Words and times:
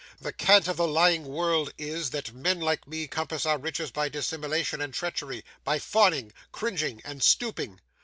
The 0.19 0.33
cant 0.33 0.67
of 0.67 0.77
the 0.77 0.87
lying 0.87 1.25
world 1.25 1.71
is, 1.77 2.09
that 2.09 2.33
men 2.33 2.59
like 2.59 2.87
me 2.87 3.05
compass 3.05 3.45
our 3.45 3.59
riches 3.59 3.91
by 3.91 4.09
dissimulation 4.09 4.81
and 4.81 4.91
treachery: 4.91 5.45
by 5.63 5.77
fawning, 5.77 6.31
cringing, 6.51 7.03
and 7.05 7.21
stooping. 7.21 7.79